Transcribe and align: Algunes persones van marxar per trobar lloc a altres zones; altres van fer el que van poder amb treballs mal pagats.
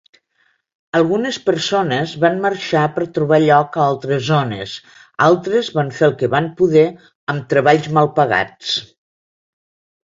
Algunes 0.99 1.37
persones 1.49 2.13
van 2.23 2.41
marxar 2.45 2.87
per 2.97 3.07
trobar 3.19 3.39
lloc 3.45 3.77
a 3.81 3.85
altres 3.91 4.25
zones; 4.33 4.75
altres 5.29 5.71
van 5.79 5.95
fer 6.01 6.09
el 6.11 6.17
que 6.25 6.33
van 6.39 6.51
poder 6.63 6.89
amb 7.35 7.49
treballs 7.55 7.93
mal 8.01 8.15
pagats. 8.21 8.77